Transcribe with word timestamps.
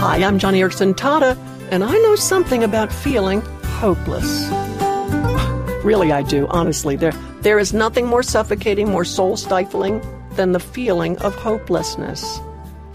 Hi, 0.00 0.24
I'm 0.24 0.38
Joni 0.38 0.66
Eareckson 0.66 0.94
Tada, 0.94 1.36
and 1.70 1.84
I 1.84 1.92
know 1.92 2.16
something 2.16 2.64
about 2.64 2.90
feeling 2.90 3.42
hopeless. 3.62 4.48
really, 5.84 6.10
I 6.10 6.22
do, 6.22 6.46
honestly. 6.46 6.96
There, 6.96 7.12
there 7.42 7.58
is 7.58 7.74
nothing 7.74 8.06
more 8.06 8.22
suffocating, 8.22 8.88
more 8.88 9.04
soul 9.04 9.36
stifling 9.36 10.00
than 10.36 10.52
the 10.52 10.58
feeling 10.58 11.18
of 11.18 11.34
hopelessness. 11.34 12.40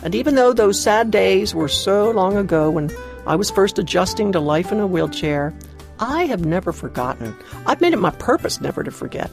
And 0.01 0.15
even 0.15 0.33
though 0.33 0.51
those 0.51 0.81
sad 0.81 1.11
days 1.11 1.53
were 1.53 1.67
so 1.67 2.09
long 2.09 2.37
ago 2.37 2.71
when 2.71 2.89
I 3.27 3.35
was 3.35 3.51
first 3.51 3.77
adjusting 3.77 4.31
to 4.31 4.39
life 4.39 4.71
in 4.71 4.79
a 4.79 4.87
wheelchair, 4.87 5.53
I 5.99 6.25
have 6.25 6.43
never 6.43 6.73
forgotten. 6.73 7.35
I've 7.67 7.81
made 7.81 7.93
it 7.93 7.97
my 7.97 8.09
purpose 8.09 8.59
never 8.59 8.83
to 8.83 8.89
forget 8.89 9.29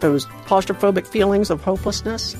those 0.00 0.26
claustrophobic 0.46 1.06
feelings 1.06 1.50
of 1.50 1.62
hopelessness. 1.62 2.34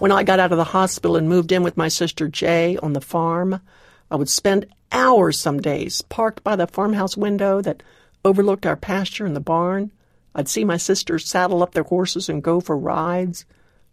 When 0.00 0.10
I 0.10 0.24
got 0.24 0.40
out 0.40 0.50
of 0.50 0.58
the 0.58 0.64
hospital 0.64 1.14
and 1.14 1.28
moved 1.28 1.52
in 1.52 1.62
with 1.62 1.76
my 1.76 1.86
sister 1.86 2.26
Jay 2.26 2.76
on 2.78 2.92
the 2.92 3.00
farm, 3.00 3.60
I 4.10 4.16
would 4.16 4.28
spend 4.28 4.66
hours 4.92 5.38
some 5.38 5.60
days 5.60 6.02
parked 6.02 6.42
by 6.42 6.56
the 6.56 6.66
farmhouse 6.66 7.16
window 7.16 7.60
that 7.62 7.82
overlooked 8.24 8.66
our 8.66 8.76
pasture 8.76 9.24
and 9.24 9.36
the 9.36 9.40
barn. 9.40 9.92
I'd 10.34 10.48
see 10.48 10.64
my 10.64 10.76
sisters 10.76 11.26
saddle 11.26 11.62
up 11.62 11.72
their 11.72 11.84
horses 11.84 12.28
and 12.28 12.42
go 12.42 12.60
for 12.60 12.76
rides. 12.76 13.44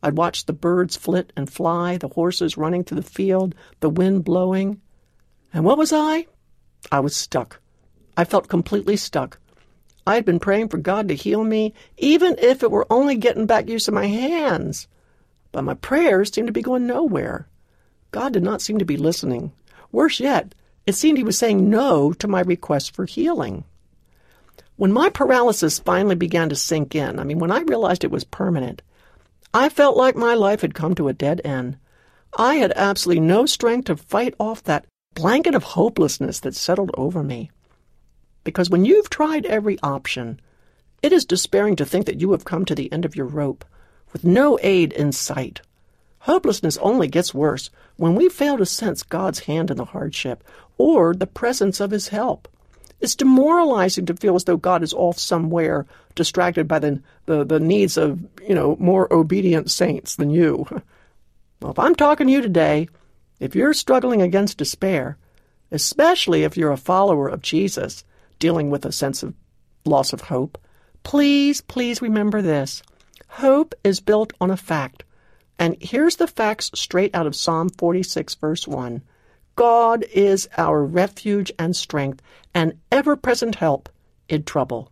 I'd 0.01 0.17
watch 0.17 0.45
the 0.45 0.53
birds 0.53 0.95
flit 0.95 1.33
and 1.35 1.51
fly, 1.51 1.97
the 1.97 2.09
horses 2.09 2.57
running 2.57 2.83
through 2.83 3.01
the 3.01 3.09
field, 3.09 3.55
the 3.79 3.89
wind 3.89 4.23
blowing. 4.23 4.81
And 5.53 5.65
what 5.65 5.77
was 5.77 5.93
I? 5.93 6.27
I 6.91 6.99
was 6.99 7.15
stuck. 7.15 7.59
I 8.15 8.23
felt 8.23 8.47
completely 8.47 8.97
stuck. 8.97 9.39
I 10.05 10.15
had 10.15 10.25
been 10.25 10.39
praying 10.39 10.69
for 10.69 10.77
God 10.77 11.07
to 11.09 11.15
heal 11.15 11.43
me, 11.43 11.73
even 11.97 12.37
if 12.39 12.63
it 12.63 12.71
were 12.71 12.87
only 12.89 13.17
getting 13.17 13.45
back 13.45 13.67
use 13.67 13.87
of 13.87 13.93
my 13.93 14.07
hands. 14.07 14.87
But 15.51 15.63
my 15.63 15.73
prayers 15.73 16.31
seemed 16.31 16.47
to 16.47 16.53
be 16.53 16.61
going 16.61 16.87
nowhere. 16.87 17.47
God 18.11 18.33
did 18.33 18.43
not 18.43 18.61
seem 18.61 18.77
to 18.77 18.85
be 18.85 18.97
listening. 18.97 19.51
Worse 19.91 20.19
yet, 20.19 20.53
it 20.85 20.95
seemed 20.95 21.17
he 21.17 21.23
was 21.23 21.37
saying 21.37 21.69
no 21.69 22.13
to 22.13 22.27
my 22.27 22.41
request 22.41 22.95
for 22.95 23.05
healing. 23.05 23.63
When 24.77 24.91
my 24.91 25.09
paralysis 25.09 25.79
finally 25.79 26.15
began 26.15 26.49
to 26.49 26.55
sink 26.55 26.93
in, 26.95 27.19
I 27.19 27.23
mean, 27.23 27.39
when 27.39 27.51
I 27.51 27.61
realized 27.61 28.03
it 28.03 28.11
was 28.11 28.23
permanent, 28.23 28.81
I 29.53 29.69
felt 29.69 29.97
like 29.97 30.15
my 30.15 30.33
life 30.35 30.61
had 30.61 30.75
come 30.75 30.93
to 30.95 31.07
a 31.07 31.13
dead 31.13 31.41
end. 31.43 31.77
I 32.37 32.55
had 32.55 32.73
absolutely 32.75 33.21
no 33.21 33.45
strength 33.45 33.85
to 33.85 33.97
fight 33.97 34.35
off 34.39 34.63
that 34.63 34.85
blanket 35.15 35.55
of 35.55 35.63
hopelessness 35.63 36.39
that 36.41 36.55
settled 36.55 36.91
over 36.93 37.23
me. 37.23 37.49
Because 38.43 38.69
when 38.69 38.85
you've 38.85 39.09
tried 39.09 39.45
every 39.47 39.79
option, 39.81 40.39
it 41.01 41.11
is 41.11 41.25
despairing 41.25 41.75
to 41.77 41.85
think 41.85 42.05
that 42.05 42.21
you 42.21 42.31
have 42.31 42.45
come 42.45 42.65
to 42.65 42.75
the 42.75 42.91
end 42.91 43.03
of 43.03 43.15
your 43.15 43.25
rope, 43.25 43.65
with 44.13 44.23
no 44.23 44.59
aid 44.61 44.93
in 44.93 45.11
sight. 45.11 45.61
Hopelessness 46.19 46.77
only 46.77 47.07
gets 47.07 47.33
worse 47.33 47.69
when 47.95 48.15
we 48.15 48.29
fail 48.29 48.57
to 48.57 48.65
sense 48.65 49.03
God's 49.03 49.39
hand 49.39 49.71
in 49.71 49.77
the 49.77 49.85
hardship 49.85 50.43
or 50.77 51.13
the 51.13 51.27
presence 51.27 51.79
of 51.79 51.91
His 51.91 52.09
help. 52.09 52.47
It's 52.99 53.15
demoralizing 53.15 54.07
to 54.07 54.15
feel 54.15 54.35
as 54.35 54.45
though 54.45 54.57
God 54.57 54.81
is 54.81 54.93
off 54.93 55.19
somewhere, 55.19 55.85
distracted 56.15 56.67
by 56.67 56.79
the, 56.79 57.01
the, 57.27 57.43
the 57.43 57.59
needs 57.59 57.95
of, 57.95 58.25
you 58.47 58.55
know, 58.55 58.75
more 58.79 59.11
obedient 59.13 59.69
saints 59.69 60.15
than 60.15 60.29
you. 60.29 60.67
Well, 61.59 61.71
if 61.71 61.79
I'm 61.79 61.95
talking 61.95 62.27
to 62.27 62.33
you 62.33 62.41
today, 62.41 62.87
if 63.39 63.55
you're 63.55 63.73
struggling 63.73 64.21
against 64.21 64.59
despair, 64.59 65.17
especially 65.71 66.43
if 66.43 66.55
you're 66.55 66.71
a 66.71 66.77
follower 66.77 67.27
of 67.27 67.41
Jesus, 67.41 68.03
dealing 68.37 68.69
with 68.69 68.85
a 68.85 68.91
sense 68.91 69.23
of 69.23 69.33
loss 69.83 70.13
of 70.13 70.21
hope, 70.21 70.59
please, 71.01 71.61
please 71.61 71.99
remember 71.99 72.43
this. 72.43 72.83
Hope 73.27 73.73
is 73.83 73.99
built 73.99 74.33
on 74.39 74.51
a 74.51 74.57
fact. 74.57 75.03
And 75.59 75.75
here's 75.81 76.17
the 76.17 76.27
facts 76.27 76.71
straight 76.75 77.15
out 77.15 77.27
of 77.27 77.35
Psalm 77.35 77.69
46, 77.69 78.35
verse 78.35 78.67
1. 78.67 79.01
God 79.55 80.05
is 80.13 80.47
our 80.57 80.85
refuge 80.85 81.51
and 81.57 81.75
strength 81.75 82.21
and 82.53 82.77
ever 82.91 83.15
present 83.15 83.55
help 83.55 83.89
in 84.29 84.43
trouble. 84.43 84.91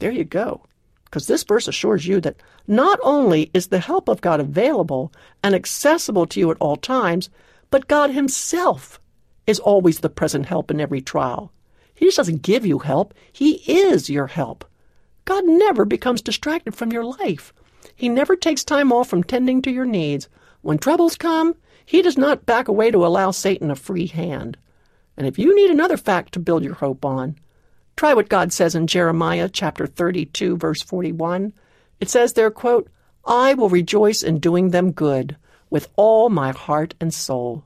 There 0.00 0.10
you 0.10 0.24
go. 0.24 0.64
Because 1.06 1.26
this 1.28 1.44
verse 1.44 1.68
assures 1.68 2.06
you 2.06 2.20
that 2.20 2.36
not 2.66 2.98
only 3.02 3.50
is 3.54 3.68
the 3.68 3.78
help 3.78 4.08
of 4.08 4.20
God 4.20 4.40
available 4.40 5.12
and 5.42 5.54
accessible 5.54 6.26
to 6.26 6.40
you 6.40 6.50
at 6.50 6.56
all 6.60 6.76
times, 6.76 7.30
but 7.70 7.88
God 7.88 8.10
Himself 8.10 9.00
is 9.46 9.60
always 9.60 10.00
the 10.00 10.10
present 10.10 10.46
help 10.46 10.70
in 10.70 10.80
every 10.80 11.00
trial. 11.00 11.52
He 11.94 12.06
just 12.06 12.16
doesn't 12.16 12.42
give 12.42 12.66
you 12.66 12.80
help, 12.80 13.14
He 13.32 13.62
is 13.70 14.10
your 14.10 14.26
help. 14.26 14.64
God 15.24 15.44
never 15.46 15.84
becomes 15.84 16.20
distracted 16.20 16.74
from 16.74 16.92
your 16.92 17.04
life. 17.04 17.54
He 17.94 18.08
never 18.08 18.36
takes 18.36 18.64
time 18.64 18.92
off 18.92 19.08
from 19.08 19.22
tending 19.22 19.62
to 19.62 19.70
your 19.70 19.86
needs. 19.86 20.28
When 20.62 20.78
troubles 20.78 21.16
come, 21.16 21.54
he 21.84 22.02
does 22.02 22.16
not 22.16 22.46
back 22.46 22.68
away 22.68 22.90
to 22.90 23.04
allow 23.04 23.30
Satan 23.30 23.70
a 23.70 23.76
free 23.76 24.06
hand. 24.06 24.56
And 25.16 25.26
if 25.26 25.38
you 25.38 25.54
need 25.54 25.70
another 25.70 25.96
fact 25.96 26.32
to 26.32 26.40
build 26.40 26.64
your 26.64 26.74
hope 26.74 27.04
on, 27.04 27.36
try 27.96 28.14
what 28.14 28.28
God 28.28 28.52
says 28.52 28.74
in 28.74 28.86
Jeremiah 28.86 29.48
chapter 29.48 29.86
32 29.86 30.56
verse 30.56 30.82
41. 30.82 31.52
It 32.00 32.08
says 32.08 32.32
there, 32.32 32.50
quote, 32.50 32.88
I 33.24 33.54
will 33.54 33.68
rejoice 33.68 34.22
in 34.22 34.38
doing 34.38 34.70
them 34.70 34.92
good 34.92 35.36
with 35.70 35.88
all 35.96 36.28
my 36.28 36.52
heart 36.52 36.94
and 37.00 37.12
soul. 37.12 37.64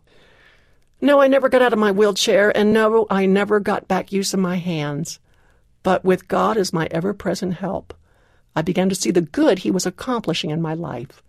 No, 1.01 1.21
I 1.21 1.29
never 1.29 1.49
got 1.49 1.63
out 1.63 1.73
of 1.73 1.79
my 1.79 1.93
wheelchair, 1.93 2.57
and 2.57 2.73
no, 2.73 3.07
I 3.09 3.27
never 3.27 3.61
got 3.61 3.89
back 3.89 4.13
use 4.13 4.35
of 4.35 4.41
my 4.41 4.57
hands. 4.57 5.21
But 5.83 6.05
with 6.05 6.29
God 6.29 6.57
as 6.57 6.73
my 6.73 6.89
ever 6.91 7.15
present 7.15 7.55
help, 7.55 7.95
I 8.59 8.63
began 8.63 8.89
to 8.89 8.95
see 8.97 9.13
the 9.13 9.21
good 9.21 9.61
He 9.61 9.71
was 9.71 9.87
accomplishing 9.87 10.51
in 10.51 10.61
my 10.61 10.75
life. 10.75 11.23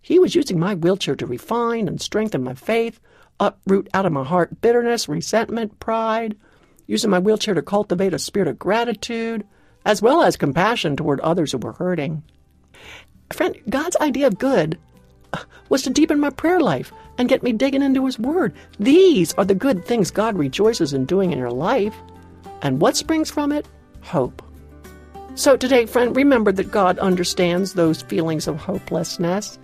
He 0.00 0.18
was 0.18 0.34
using 0.34 0.58
my 0.58 0.74
wheelchair 0.74 1.14
to 1.14 1.26
refine 1.26 1.86
and 1.86 2.02
strengthen 2.02 2.42
my 2.42 2.54
faith, 2.54 2.98
uproot 3.38 3.88
out 3.94 4.04
of 4.04 4.10
my 4.10 4.24
heart 4.24 4.60
bitterness, 4.60 5.08
resentment, 5.08 5.78
pride, 5.78 6.36
using 6.88 7.08
my 7.08 7.20
wheelchair 7.20 7.54
to 7.54 7.62
cultivate 7.62 8.12
a 8.12 8.18
spirit 8.18 8.48
of 8.48 8.58
gratitude, 8.58 9.46
as 9.86 10.02
well 10.02 10.24
as 10.24 10.36
compassion 10.36 10.96
toward 10.96 11.20
others 11.20 11.52
who 11.52 11.58
were 11.58 11.74
hurting. 11.74 12.24
Friend, 13.32 13.56
God's 13.70 13.96
idea 13.98 14.26
of 14.26 14.40
good 14.40 14.76
was 15.68 15.82
to 15.82 15.90
deepen 15.90 16.18
my 16.18 16.30
prayer 16.30 16.58
life 16.58 16.92
and 17.16 17.28
get 17.28 17.44
me 17.44 17.52
digging 17.52 17.82
into 17.82 18.06
His 18.06 18.18
Word. 18.18 18.54
These 18.80 19.34
are 19.34 19.44
the 19.44 19.54
good 19.54 19.84
things 19.84 20.10
God 20.10 20.36
rejoices 20.36 20.94
in 20.94 21.04
doing 21.04 21.30
in 21.30 21.38
your 21.38 21.52
life. 21.52 21.94
And 22.60 22.80
what 22.80 22.96
springs 22.96 23.30
from 23.30 23.52
it? 23.52 23.68
Hope. 24.00 24.42
So 25.34 25.56
today, 25.56 25.86
friend, 25.86 26.14
remember 26.14 26.52
that 26.52 26.70
God 26.70 26.98
understands 26.98 27.72
those 27.72 28.02
feelings 28.02 28.46
of 28.46 28.58
hopelessness, 28.58 29.58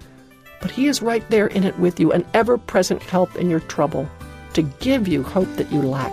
but 0.63 0.71
He 0.71 0.87
is 0.87 1.03
right 1.03 1.29
there 1.29 1.47
in 1.47 1.63
it 1.63 1.79
with 1.79 2.01
you, 2.01 2.11
an 2.11 2.25
ever 2.33 2.57
present 2.57 3.03
help 3.03 3.37
in 3.37 3.51
your 3.51 3.61
trouble, 3.61 4.09
to 4.55 4.63
give 4.63 5.07
you 5.07 5.23
hope 5.23 5.49
that 5.57 5.71
you 5.71 5.83
lack. 5.83 6.13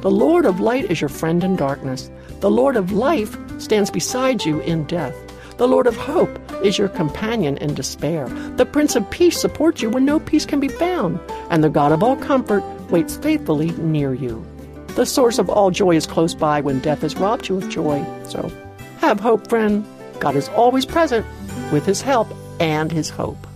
The 0.00 0.10
Lord 0.10 0.46
of 0.46 0.60
light 0.60 0.90
is 0.90 1.00
your 1.00 1.10
friend 1.10 1.44
in 1.44 1.56
darkness. 1.56 2.10
The 2.40 2.50
Lord 2.50 2.74
of 2.74 2.90
life 2.90 3.36
stands 3.60 3.90
beside 3.90 4.44
you 4.44 4.60
in 4.60 4.84
death. 4.84 5.14
The 5.58 5.68
Lord 5.68 5.86
of 5.86 5.96
hope 5.96 6.40
is 6.64 6.78
your 6.78 6.88
companion 6.88 7.58
in 7.58 7.74
despair. 7.74 8.28
The 8.56 8.66
Prince 8.66 8.96
of 8.96 9.10
Peace 9.10 9.38
supports 9.38 9.82
you 9.82 9.90
when 9.90 10.06
no 10.06 10.20
peace 10.20 10.46
can 10.46 10.58
be 10.58 10.68
found, 10.68 11.20
and 11.50 11.62
the 11.62 11.68
God 11.68 11.92
of 11.92 12.02
all 12.02 12.16
comfort 12.16 12.62
waits 12.90 13.18
faithfully 13.18 13.72
near 13.72 14.14
you. 14.14 14.44
The 14.94 15.06
source 15.06 15.38
of 15.38 15.50
all 15.50 15.70
joy 15.70 15.96
is 15.96 16.06
close 16.06 16.34
by 16.34 16.62
when 16.62 16.80
death 16.80 17.02
has 17.02 17.16
robbed 17.16 17.48
you 17.48 17.58
of 17.58 17.68
joy. 17.68 18.02
So 18.24 18.50
have 19.06 19.20
hope, 19.20 19.48
friend. 19.48 19.86
God 20.18 20.34
is 20.34 20.48
always 20.48 20.84
present 20.84 21.24
with 21.72 21.86
his 21.86 22.02
help 22.02 22.26
and 22.58 22.90
his 22.90 23.08
hope. 23.08 23.46